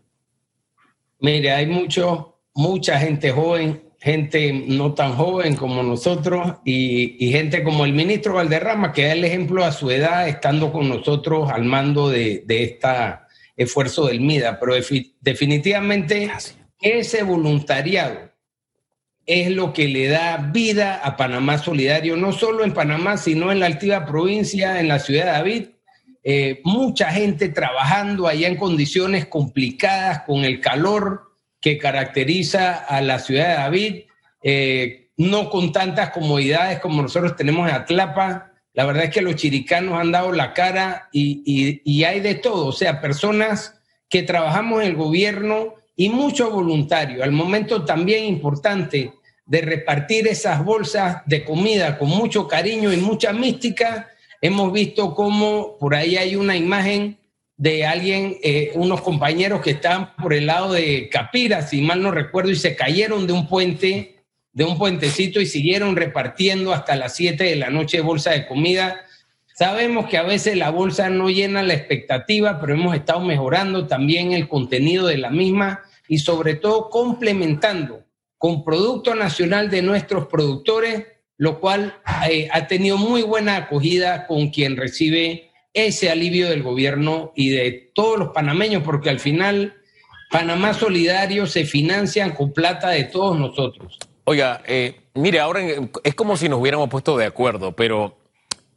Mire, 1.21 1.53
hay 1.53 1.67
mucho, 1.67 2.41
mucha 2.55 2.99
gente 2.99 3.31
joven 3.31 3.91
gente 4.01 4.65
no 4.67 4.95
tan 4.95 5.15
joven 5.15 5.57
como 5.57 5.83
nosotros 5.83 6.55
y, 6.65 7.31
gente 7.31 7.63
como 7.63 7.85
el 7.85 7.93
ministro 7.93 8.35
Valderrama, 8.35 8.93
que 8.93 9.05
da 9.05 9.13
el 9.13 9.25
ejemplo 9.25 9.65
a 9.65 9.73
su 9.73 9.91
edad 9.91 10.27
estando 10.27 10.73
con 10.73 10.89
nosotros 10.89 11.51
al 11.51 11.65
mando 11.65 12.09
de, 12.09 12.45
este 12.49 12.89
esfuerzo 13.57 14.07
del 14.07 14.21
MIDA. 14.21 14.59
Pero 14.59 14.75
definitivamente 15.21 16.31
ese 16.81 17.23
voluntariado 17.23 18.31
es 19.27 19.51
lo 19.51 19.73
que 19.73 19.87
le 19.87 20.09
da 20.09 20.39
vida 20.39 21.01
a 21.05 21.17
Panamá 21.17 21.59
Solidario, 21.59 22.17
no 22.17 22.33
solo 22.33 22.65
en 22.65 22.73
Panamá, 22.73 23.19
sino 23.19 23.53
en 23.53 23.61
la 23.61 23.67
altiva 23.67 24.07
provincia, 24.07 24.81
en 24.81 24.89
la 24.89 24.99
ciudad 24.99 25.27
de 25.27 25.31
David. 25.31 25.65
Eh, 26.23 26.61
mucha 26.65 27.11
gente 27.11 27.49
trabajando 27.49 28.27
allá 28.27 28.49
en 28.49 28.57
condiciones 28.57 29.27
complicadas, 29.27 30.23
con 30.23 30.45
el 30.45 30.61
calor, 30.61 31.33
que 31.61 31.79
caracteriza 31.79 32.75
a 32.75 33.01
la 33.01 33.19
ciudad 33.19 33.49
de 33.49 33.55
David, 33.55 33.95
eh, 34.43 35.11
no 35.17 35.51
con 35.51 35.73
tantas 35.73 36.11
comodidades 36.11 36.81
como 36.81 37.03
nosotros 37.03 37.37
tenemos 37.37 37.69
en 37.69 37.75
Atlapa. 37.75 38.53
La 38.73 38.87
verdad 38.87 39.05
es 39.05 39.11
que 39.11 39.23
los 39.23 39.37
chiricanos 39.37 39.99
han 39.99 40.13
dado 40.13 40.33
la 40.33 40.55
cara 40.55 41.09
y, 41.13 41.81
y 41.85 42.05
hay 42.05 42.21
de 42.21 42.37
todo, 42.37 42.67
o 42.67 42.73
sea, 42.73 43.01
personas 43.01 43.81
que 44.09 44.23
trabajamos 44.23 44.83
en 44.83 44.89
el 44.89 44.97
gobierno 44.97 45.75
y 45.97 46.09
muchos 46.09 46.51
voluntarios. 46.51 47.23
Al 47.23 47.33
momento 47.33 47.85
también 47.85 48.25
importante 48.25 49.13
de 49.51 49.61
repartir 49.63 50.29
esas 50.29 50.65
bolsas 50.65 51.23
de 51.27 51.45
comida 51.45 51.99
con 51.99 52.09
mucho 52.09 52.47
cariño 52.47 52.93
y 52.93 52.97
mucha 52.97 53.33
mística, 53.33 54.09
hemos 54.41 54.73
visto 54.73 55.15
cómo 55.15 55.77
por 55.79 55.95
ahí 55.95 56.17
hay 56.17 56.37
una 56.37 56.57
imagen 56.57 57.19
de 57.57 57.85
alguien, 57.85 58.39
eh, 58.43 58.73
unos 58.75 59.03
compañeros 59.03 59.61
que 59.61 59.73
estaban 59.73 60.17
por 60.17 60.33
el 60.33 60.47
lado 60.47 60.73
de 60.73 61.11
Capira, 61.11 61.61
si 61.61 61.83
mal 61.83 62.01
no 62.03 62.11
recuerdo, 62.11 62.51
y 62.51 62.57
se 62.57 62.75
cayeron 62.75 63.27
de 63.27 63.35
un 63.35 63.47
puente, 63.49 64.25
de 64.53 64.65
un 64.65 64.79
puentecito 64.79 65.43
y 65.43 65.47
siguieron 65.47 65.95
repartiendo 65.95 66.73
hasta 66.73 66.97
las 66.97 67.15
7 67.17 67.45
de 67.45 67.57
la 67.57 67.69
noche 67.69 68.01
bolsa 68.01 68.31
de 68.31 68.47
comida. 68.47 69.03
Sabemos 69.55 70.07
que 70.09 70.17
a 70.17 70.23
veces 70.23 70.57
la 70.57 70.71
bolsa 70.71 71.11
no 71.11 71.29
llena 71.29 71.63
la 71.63 71.75
expectativa, 71.75 72.59
pero 72.59 72.73
hemos 72.73 72.95
estado 72.95 73.21
mejorando 73.21 73.87
también 73.87 74.33
el 74.33 74.49
contenido 74.49 75.07
de 75.07 75.19
la 75.19 75.29
misma 75.29 75.83
y 76.09 76.19
sobre 76.19 76.55
todo 76.55 76.89
complementando 76.89 78.05
con 78.39 78.65
producto 78.65 79.15
nacional 79.15 79.69
de 79.69 79.83
nuestros 79.83 80.29
productores, 80.29 81.05
lo 81.41 81.59
cual 81.59 81.95
eh, 82.29 82.51
ha 82.53 82.67
tenido 82.67 82.99
muy 82.99 83.23
buena 83.23 83.57
acogida 83.57 84.27
con 84.27 84.51
quien 84.51 84.77
recibe 84.77 85.51
ese 85.73 86.11
alivio 86.11 86.51
del 86.51 86.63
gobierno 86.63 87.33
y 87.35 87.49
de 87.49 87.91
todos 87.95 88.19
los 88.19 88.29
panameños, 88.29 88.83
porque 88.83 89.09
al 89.09 89.21
final 89.21 89.73
Panamá 90.31 90.75
Solidario 90.75 91.47
se 91.47 91.65
financian 91.65 92.33
con 92.33 92.53
plata 92.53 92.91
de 92.91 93.05
todos 93.05 93.39
nosotros. 93.39 93.99
Oiga, 94.25 94.61
eh, 94.67 95.01
mire, 95.15 95.41
ahora 95.41 95.63
es 96.05 96.15
como 96.15 96.37
si 96.37 96.47
nos 96.51 96.61
hubiéramos 96.61 96.91
puesto 96.91 97.17
de 97.17 97.25
acuerdo, 97.25 97.73
pero 97.75 98.19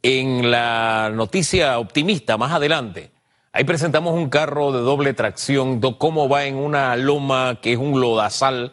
en 0.02 0.50
la 0.50 1.12
noticia 1.12 1.78
optimista 1.78 2.38
más 2.38 2.52
adelante, 2.52 3.10
ahí 3.52 3.64
presentamos 3.64 4.14
un 4.14 4.30
carro 4.30 4.72
de 4.72 4.80
doble 4.80 5.12
tracción, 5.12 5.82
cómo 5.98 6.30
va 6.30 6.46
en 6.46 6.56
una 6.56 6.96
loma 6.96 7.58
que 7.60 7.74
es 7.74 7.78
un 7.78 8.00
lodazal, 8.00 8.72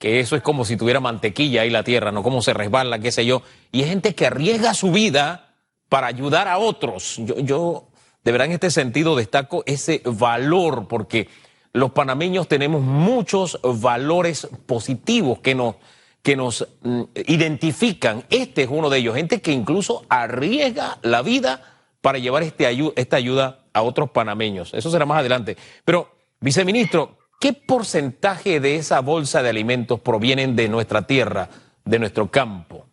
que 0.00 0.18
eso 0.18 0.34
es 0.34 0.42
como 0.42 0.64
si 0.64 0.78
tuviera 0.78 0.98
mantequilla 0.98 1.60
ahí 1.60 1.70
la 1.70 1.84
tierra, 1.84 2.10
¿no? 2.10 2.22
Cómo 2.22 2.40
se 2.40 2.54
resbala, 2.54 2.98
qué 2.98 3.12
sé 3.12 3.26
yo. 3.26 3.42
Y 3.70 3.82
hay 3.82 3.90
gente 3.90 4.14
que 4.14 4.26
arriesga 4.26 4.72
su 4.72 4.90
vida 4.90 5.54
para 5.90 6.06
ayudar 6.06 6.48
a 6.48 6.56
otros. 6.56 7.16
Yo, 7.18 7.38
yo 7.38 7.88
de 8.24 8.32
verdad 8.32 8.46
en 8.46 8.52
este 8.52 8.70
sentido 8.70 9.14
destaco 9.14 9.62
ese 9.66 10.00
valor 10.06 10.88
porque 10.88 11.28
los 11.74 11.92
panameños 11.92 12.48
tenemos 12.48 12.80
muchos 12.80 13.60
valores 13.62 14.48
positivos 14.64 15.40
que 15.40 15.54
nos, 15.54 15.76
que 16.22 16.34
nos 16.34 16.66
mm, 16.80 17.02
identifican. 17.26 18.24
Este 18.30 18.62
es 18.62 18.68
uno 18.70 18.88
de 18.88 18.98
ellos, 18.98 19.14
gente 19.14 19.42
que 19.42 19.52
incluso 19.52 20.06
arriesga 20.08 20.98
la 21.02 21.20
vida 21.20 21.76
para 22.00 22.16
llevar 22.16 22.42
este 22.42 22.66
esta 22.96 23.18
ayuda 23.18 23.66
a 23.74 23.82
otros 23.82 24.10
panameños. 24.12 24.72
Eso 24.72 24.90
será 24.90 25.04
más 25.04 25.18
adelante. 25.18 25.58
Pero, 25.84 26.16
viceministro, 26.40 27.18
¿qué 27.40 27.54
porcentaje 27.54 28.60
de 28.60 28.76
esa 28.76 29.00
bolsa 29.00 29.42
de 29.42 29.48
alimentos 29.48 29.98
provienen 30.00 30.54
de 30.54 30.68
nuestra 30.68 31.06
tierra, 31.06 31.48
de 31.84 31.98
nuestro 31.98 32.30
campo? 32.30 32.86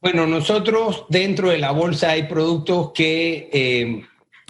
Bueno, 0.00 0.26
nosotros 0.26 1.04
dentro 1.10 1.50
de 1.50 1.58
la 1.58 1.72
bolsa 1.72 2.12
hay 2.12 2.22
productos 2.22 2.92
que, 2.94 3.50
eh, 3.52 4.02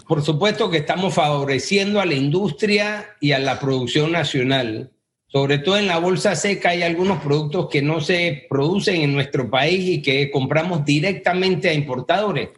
por 0.07 0.21
supuesto 0.21 0.69
que 0.69 0.77
estamos 0.77 1.13
favoreciendo 1.13 1.99
a 1.99 2.05
la 2.05 2.13
industria 2.13 3.17
y 3.19 3.33
a 3.33 3.39
la 3.39 3.59
producción 3.59 4.13
nacional. 4.13 4.91
Sobre 5.27 5.57
todo 5.57 5.77
en 5.77 5.87
la 5.87 5.97
bolsa 5.97 6.35
seca 6.35 6.69
hay 6.69 6.83
algunos 6.83 7.21
productos 7.21 7.69
que 7.69 7.81
no 7.81 8.01
se 8.01 8.45
producen 8.49 9.01
en 9.01 9.13
nuestro 9.13 9.49
país 9.49 9.89
y 9.89 10.01
que 10.01 10.29
compramos 10.29 10.85
directamente 10.85 11.69
a 11.69 11.73
importadores. 11.73 12.49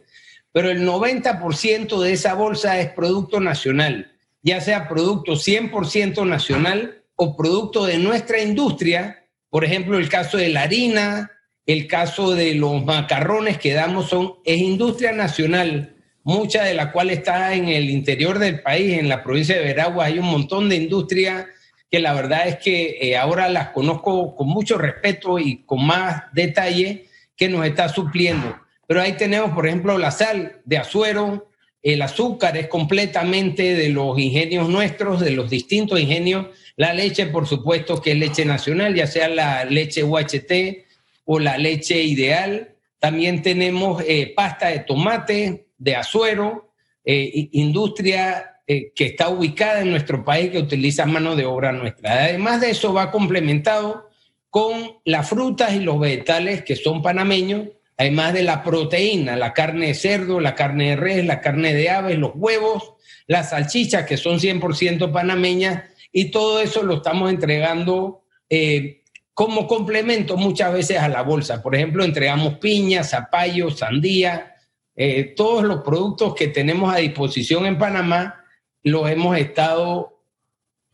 Pero 0.52 0.70
el 0.70 0.86
90% 0.86 2.00
de 2.00 2.12
esa 2.12 2.34
bolsa 2.34 2.78
es 2.80 2.90
producto 2.92 3.40
nacional. 3.40 4.13
Ya 4.44 4.60
sea 4.60 4.88
producto 4.88 5.32
100% 5.32 6.24
nacional 6.26 7.02
o 7.16 7.34
producto 7.36 7.86
de 7.86 7.98
nuestra 7.98 8.40
industria, 8.40 9.24
por 9.48 9.64
ejemplo, 9.64 9.98
el 9.98 10.08
caso 10.08 10.36
de 10.36 10.50
la 10.50 10.62
harina, 10.62 11.30
el 11.66 11.86
caso 11.86 12.34
de 12.34 12.54
los 12.54 12.84
macarrones 12.84 13.58
que 13.58 13.72
damos 13.72 14.10
son, 14.10 14.34
es 14.44 14.58
industria 14.58 15.12
nacional, 15.12 15.96
mucha 16.24 16.62
de 16.62 16.74
la 16.74 16.92
cual 16.92 17.10
está 17.10 17.54
en 17.54 17.68
el 17.68 17.88
interior 17.88 18.38
del 18.38 18.60
país, 18.60 18.98
en 18.98 19.08
la 19.08 19.22
provincia 19.22 19.56
de 19.56 19.64
Veragua, 19.64 20.04
hay 20.04 20.18
un 20.18 20.26
montón 20.26 20.68
de 20.68 20.76
industria 20.76 21.48
que 21.90 21.98
la 22.00 22.12
verdad 22.12 22.46
es 22.46 22.56
que 22.56 22.98
eh, 23.00 23.16
ahora 23.16 23.48
las 23.48 23.70
conozco 23.70 24.36
con 24.36 24.48
mucho 24.48 24.76
respeto 24.76 25.38
y 25.38 25.64
con 25.64 25.86
más 25.86 26.24
detalle 26.32 27.06
que 27.36 27.48
nos 27.48 27.64
está 27.64 27.88
supliendo. 27.88 28.58
Pero 28.86 29.00
ahí 29.00 29.14
tenemos, 29.14 29.52
por 29.52 29.66
ejemplo, 29.66 29.96
la 29.96 30.10
sal 30.10 30.60
de 30.66 30.76
Azuero, 30.76 31.48
el 31.84 32.00
azúcar 32.00 32.56
es 32.56 32.66
completamente 32.68 33.74
de 33.74 33.90
los 33.90 34.18
ingenios 34.18 34.70
nuestros, 34.70 35.20
de 35.20 35.32
los 35.32 35.50
distintos 35.50 36.00
ingenios. 36.00 36.46
La 36.76 36.94
leche, 36.94 37.26
por 37.26 37.46
supuesto, 37.46 38.00
que 38.00 38.12
es 38.12 38.18
leche 38.18 38.46
nacional, 38.46 38.94
ya 38.94 39.06
sea 39.06 39.28
la 39.28 39.66
leche 39.66 40.02
UHT 40.02 40.86
o 41.26 41.38
la 41.38 41.58
leche 41.58 42.02
ideal. 42.02 42.74
También 42.98 43.42
tenemos 43.42 44.02
eh, 44.08 44.32
pasta 44.34 44.68
de 44.68 44.78
tomate, 44.80 45.66
de 45.76 45.94
Azuero, 45.94 46.72
eh, 47.04 47.50
industria 47.52 48.62
eh, 48.66 48.92
que 48.96 49.04
está 49.04 49.28
ubicada 49.28 49.82
en 49.82 49.90
nuestro 49.90 50.24
país 50.24 50.50
que 50.50 50.58
utiliza 50.58 51.04
mano 51.04 51.36
de 51.36 51.44
obra 51.44 51.70
nuestra. 51.70 52.24
Además 52.24 52.62
de 52.62 52.70
eso, 52.70 52.94
va 52.94 53.10
complementado 53.10 54.08
con 54.48 54.72
las 55.04 55.28
frutas 55.28 55.74
y 55.74 55.80
los 55.80 56.00
vegetales 56.00 56.64
que 56.64 56.76
son 56.76 57.02
panameños, 57.02 57.68
además 57.96 58.32
de 58.32 58.42
la 58.42 58.62
proteína, 58.62 59.36
la 59.36 59.52
carne 59.52 59.88
de 59.88 59.94
cerdo, 59.94 60.40
la 60.40 60.54
carne 60.54 60.90
de 60.90 60.96
res, 60.96 61.24
la 61.24 61.40
carne 61.40 61.74
de 61.74 61.90
aves, 61.90 62.18
los 62.18 62.32
huevos, 62.34 62.94
las 63.26 63.50
salchichas 63.50 64.04
que 64.06 64.16
son 64.16 64.38
100% 64.38 65.12
panameñas 65.12 65.84
y 66.12 66.30
todo 66.30 66.60
eso 66.60 66.82
lo 66.82 66.96
estamos 66.96 67.30
entregando 67.30 68.24
eh, 68.48 69.02
como 69.32 69.66
complemento 69.66 70.36
muchas 70.36 70.72
veces 70.72 70.98
a 70.98 71.08
la 71.08 71.22
bolsa. 71.22 71.62
Por 71.62 71.74
ejemplo, 71.74 72.04
entregamos 72.04 72.58
piña, 72.58 73.02
zapallo, 73.02 73.70
sandía, 73.70 74.54
eh, 74.94 75.34
todos 75.36 75.64
los 75.64 75.82
productos 75.82 76.34
que 76.34 76.48
tenemos 76.48 76.94
a 76.94 76.98
disposición 76.98 77.66
en 77.66 77.78
Panamá 77.78 78.44
los 78.84 79.10
hemos 79.10 79.36
estado 79.38 80.22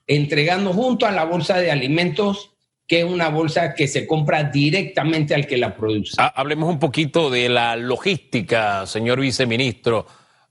entregando 0.07 0.73
junto 0.73 1.07
a 1.07 1.11
la 1.11 1.25
bolsa 1.25 1.59
de 1.59 1.71
alimentos, 1.71 2.53
que 2.91 3.03
es 3.03 3.05
una 3.05 3.29
bolsa 3.29 3.73
que 3.73 3.87
se 3.87 4.05
compra 4.05 4.43
directamente 4.43 5.33
al 5.33 5.47
que 5.47 5.57
la 5.57 5.77
produce. 5.77 6.17
Ah, 6.19 6.33
hablemos 6.35 6.69
un 6.69 6.81
poquito 6.81 7.31
de 7.31 7.49
la 7.49 7.77
logística, 7.77 8.85
señor 8.85 9.21
viceministro. 9.21 10.07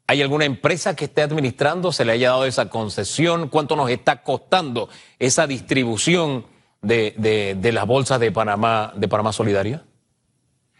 ¿Hay 0.07 0.21
alguna 0.21 0.45
empresa 0.45 0.95
que 0.95 1.03
esté 1.03 1.21
administrando, 1.21 1.91
se 1.91 2.05
le 2.05 2.13
haya 2.13 2.29
dado 2.29 2.45
esa 2.45 2.69
concesión? 2.69 3.49
¿Cuánto 3.49 3.75
nos 3.75 3.89
está 3.89 4.23
costando 4.23 4.87
esa 5.19 5.47
distribución 5.47 6.45
de, 6.81 7.59
las 7.73 7.85
bolsas 7.85 8.21
de 8.21 8.31
Panamá, 8.31 8.93
de 8.95 9.09
Panamá 9.09 9.33
Solidaria? 9.33 9.83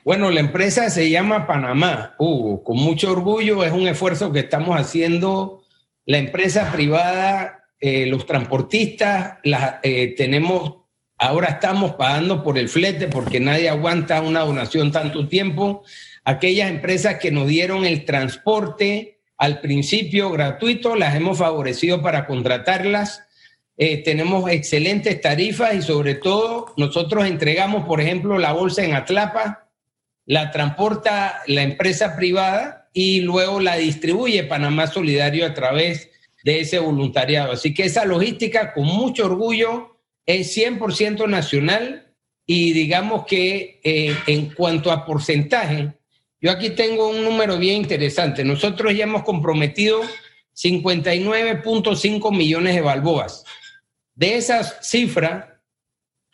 Bueno, 0.06 0.32
la 0.32 0.40
empresa 0.40 0.90
se 0.90 1.10
llama 1.10 1.46
Panamá, 1.46 2.16
Hugo. 2.20 2.64
Con 2.64 2.78
mucho 2.78 3.12
orgullo, 3.12 3.66
es 3.66 3.74
un 3.74 3.86
esfuerzo 3.86 4.32
que 4.32 4.40
estamos 4.40 4.80
haciendo 4.80 5.62
la 6.06 6.20
empresa 6.20 6.72
privada, 6.72 7.66
eh, 7.82 8.06
los 8.06 8.26
transportistas, 8.26 9.40
eh, 9.84 10.16
tenemos, 10.16 10.79
ahora 11.20 11.50
estamos 11.50 11.94
pagando 11.96 12.42
por 12.42 12.58
el 12.58 12.70
flete 12.70 13.08
porque 13.08 13.40
nadie 13.40 13.70
aguanta 13.70 14.22
una 14.22 14.40
donación 14.40 14.92
tanto 14.92 15.28
tiempo. 15.28 15.84
Aquellas 16.24 16.72
empresas 16.72 17.20
que 17.20 17.32
nos 17.32 17.48
dieron 17.48 17.86
el 17.86 18.06
transporte 18.06 19.20
al 19.38 19.62
principio 19.62 20.32
gratuito, 20.32 20.96
las 20.96 21.16
hemos 21.16 21.38
favorecido 21.38 22.02
para 22.02 22.26
contratarlas. 22.26 23.24
Eh, 23.78 24.04
tenemos 24.04 24.50
excelentes 24.52 25.22
tarifas 25.22 25.74
y 25.76 25.82
sobre 25.82 26.16
todo 26.16 26.74
nosotros 26.76 27.26
entregamos, 27.26 27.86
por 27.86 28.02
ejemplo, 28.02 28.38
la 28.38 28.52
bolsa 28.52 28.84
en 28.84 28.94
Atlapa, 28.94 29.70
la 30.26 30.52
transporta 30.52 31.42
la 31.48 31.64
empresa 31.64 32.18
privada 32.18 32.90
y 32.94 33.22
luego 33.22 33.62
la 33.62 33.78
distribuye 33.78 34.44
Panamá 34.44 34.88
Solidario 34.88 35.46
a 35.46 35.54
través 35.54 36.10
de 36.44 36.60
ese 36.60 36.80
voluntariado. 36.80 37.54
Así 37.54 37.74
que 37.74 37.84
esa 37.84 38.06
logística, 38.06 38.74
con 38.74 38.86
mucho 38.86 39.26
orgullo, 39.26 39.89
es 40.30 40.56
100% 40.56 41.28
nacional 41.28 42.14
y 42.46 42.72
digamos 42.74 43.26
que 43.26 43.82
eh, 43.84 44.16
en 44.28 44.54
cuanto 44.54 44.92
a 44.92 45.04
porcentaje, 45.04 45.94
yo 46.40 46.52
aquí 46.52 46.70
tengo 46.70 47.10
un 47.10 47.24
número 47.24 47.58
bien 47.58 47.78
interesante. 47.78 48.44
Nosotros 48.44 48.96
ya 48.96 49.06
hemos 49.06 49.24
comprometido 49.24 50.02
59.5 50.56 52.38
millones 52.38 52.76
de 52.76 52.82
balboas. 52.82 53.44
De 54.14 54.36
esas 54.36 54.78
cifras, 54.88 55.48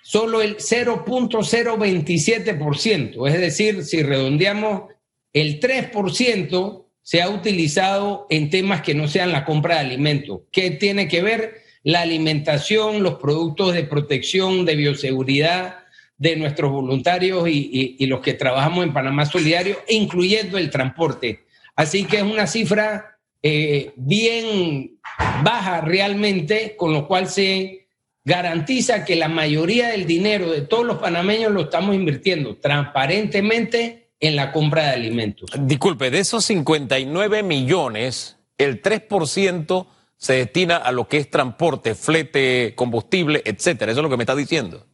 solo 0.04 0.42
el 0.42 0.58
0.027%, 0.58 3.30
es 3.30 3.40
decir, 3.40 3.86
si 3.86 4.04
redondeamos 4.04 4.92
el 5.32 5.62
3% 5.62 6.86
se 7.02 7.22
ha 7.22 7.30
utilizado 7.30 8.28
en 8.30 8.50
temas 8.50 8.82
que 8.82 8.94
no 8.94 9.08
sean 9.08 9.32
la 9.32 9.46
compra 9.46 9.76
de 9.76 9.82
alimentos. 9.82 10.42
¿Qué 10.52 10.72
tiene 10.72 11.08
que 11.08 11.22
ver? 11.22 11.65
La 11.86 12.02
alimentación, 12.02 13.04
los 13.04 13.16
productos 13.16 13.76
de 13.76 13.84
protección, 13.84 14.66
de 14.66 14.76
bioseguridad 14.76 15.86
de 16.18 16.36
nuestros 16.36 16.72
voluntarios 16.72 17.48
y, 17.48 18.04
los 18.08 18.22
que 18.22 18.34
trabajamos 18.34 18.84
en 18.84 18.92
Panamá 18.92 19.28
Solidario, 19.28 19.78
incluyendo 19.88 20.58
el 20.58 20.72
transporte. 20.72 21.46
Así 21.76 22.06
que 22.06 22.18
es 22.18 22.24
una 22.24 22.48
cifra 22.48 23.20
eh, 23.44 23.94
bien 23.98 24.98
baja 25.44 25.82
realmente, 25.82 26.76
con 26.76 26.92
lo 26.92 27.08
cual 27.08 27.30
se 27.30 27.86
garantiza 28.24 29.06
que 29.06 29.16
la 29.16 29.28
mayoría 29.28 29.90
del 29.90 30.08
dinero 30.08 30.50
de 30.50 30.62
todos 30.62 30.86
los 30.88 30.98
panameños 30.98 31.52
lo 31.52 31.62
estamos 31.62 31.94
invirtiendo 31.94 32.56
transparentemente 32.56 34.10
en 34.20 34.36
la 34.36 34.52
compra 34.52 34.86
de 34.86 34.90
alimentos. 34.90 35.52
Disculpe, 35.60 36.10
de 36.10 36.18
esos 36.18 36.46
59 36.46 37.44
millones, 37.44 38.38
el 38.58 38.82
3% 38.82 39.86
se 40.18 40.34
destina 40.34 40.78
a 40.78 40.92
lo 40.92 41.08
que 41.08 41.18
es 41.18 41.30
transporte, 41.30 41.96
flete, 41.96 42.74
combustible, 42.76 43.42
etcétera. 43.46 43.92
Eso 43.92 44.02
es 44.02 44.04
lo 44.04 44.10
que 44.10 44.18
me 44.18 44.24
está 44.24 44.36
diciendo. 44.36 44.86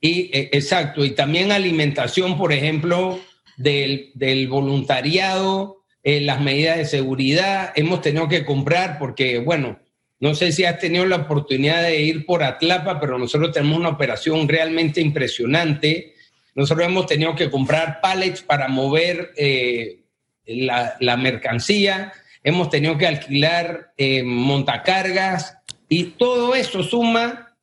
Y, 0.00 0.30
e, 0.36 0.50
exacto, 0.52 1.04
y 1.04 1.10
también 1.10 1.52
alimentación, 1.52 2.36
por 2.36 2.52
ejemplo, 2.52 3.20
del, 3.56 4.48
voluntariado, 4.48 5.82
eh, 6.02 6.20
las 6.20 6.40
medidas 6.40 6.78
de 6.78 6.84
seguridad. 6.84 7.72
Hemos 7.76 8.00
tenido 8.02 8.28
que 8.28 8.44
comprar 8.44 8.98
porque, 8.98 9.38
bueno, 9.38 9.78
no 10.20 10.34
sé 10.34 10.52
si 10.52 10.64
has 10.64 10.78
tenido 10.78 11.06
la 11.06 11.16
oportunidad 11.16 11.82
de 11.82 12.00
ir 12.02 12.26
por 12.26 12.42
Atlapa, 12.42 13.00
pero 13.00 13.18
nosotros 13.18 13.52
tenemos 13.52 13.78
una 13.78 13.90
operación 13.90 14.48
realmente 14.48 15.00
impresionante 15.00 16.14
nosotros 16.54 16.86
hemos 16.86 17.06
tenido 17.06 17.34
que 17.34 17.50
comprar 17.50 18.00
pallets 18.00 18.42
para 18.42 18.68
mover 18.68 19.32
eh, 19.36 20.04
la, 20.46 21.16
mercancía, 21.16 22.12
hemos 22.44 22.68
tenido 22.70 22.96
que 22.96 23.06
alquilar 23.06 23.92
eh, 23.96 24.22
montacargas 24.22 25.58
y 25.88 26.04
todo 26.04 26.54
eso 26.54 26.82
suma 26.82 27.56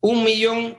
un 0.00 0.24
millón 0.24 0.78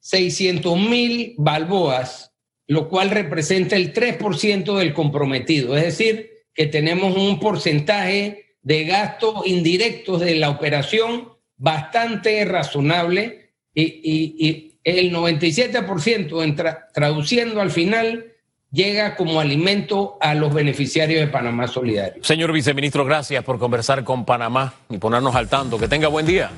seiscientos 0.00 0.76
mil 0.78 1.34
balboas, 1.38 2.32
lo 2.66 2.88
cual 2.88 3.10
representa 3.10 3.76
el 3.76 3.94
3% 3.94 4.76
del 4.76 4.92
comprometido. 4.92 5.76
Es 5.76 5.84
decir, 5.84 6.30
que 6.52 6.66
tenemos 6.66 7.16
un 7.16 7.38
porcentaje 7.38 8.56
de 8.62 8.84
gastos 8.84 9.46
indirectos 9.46 10.20
de 10.20 10.34
la 10.34 10.50
operación 10.50 11.28
bastante 11.56 12.44
razonable 12.44 13.54
y 13.74 14.72
el 14.84 15.12
97% 15.14 16.90
traduciendo 16.92 17.60
al 17.60 17.70
final 17.70 18.31
llega 18.72 19.14
como 19.16 19.38
alimento 19.38 20.16
a 20.20 20.34
los 20.34 20.52
beneficiarios 20.52 21.20
de 21.20 21.28
Panamá 21.28 21.68
Solidario. 21.68 22.24
Señor 22.24 22.52
viceministro, 22.52 23.04
gracias 23.04 23.44
por 23.44 23.58
conversar 23.58 24.02
con 24.02 24.24
Panamá 24.24 24.74
y 24.88 24.98
ponernos 24.98 25.34
al 25.34 25.48
tanto. 25.48 25.78
Que 25.78 25.88
tenga 25.88 26.08
buen 26.08 26.26
día. 26.26 26.50